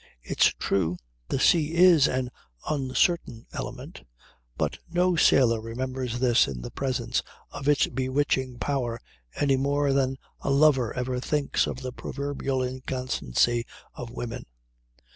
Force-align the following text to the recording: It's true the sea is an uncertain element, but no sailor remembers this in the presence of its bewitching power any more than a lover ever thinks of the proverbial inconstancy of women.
It's 0.23 0.47
true 0.57 0.97
the 1.27 1.39
sea 1.39 1.75
is 1.75 2.07
an 2.07 2.31
uncertain 2.67 3.45
element, 3.53 4.01
but 4.57 4.79
no 4.89 5.15
sailor 5.15 5.61
remembers 5.61 6.17
this 6.17 6.47
in 6.47 6.63
the 6.63 6.71
presence 6.71 7.21
of 7.51 7.67
its 7.69 7.85
bewitching 7.85 8.57
power 8.57 8.99
any 9.35 9.57
more 9.57 9.93
than 9.93 10.17
a 10.39 10.49
lover 10.49 10.91
ever 10.95 11.19
thinks 11.19 11.67
of 11.67 11.83
the 11.83 11.93
proverbial 11.93 12.63
inconstancy 12.63 13.63
of 13.93 14.09
women. 14.09 14.47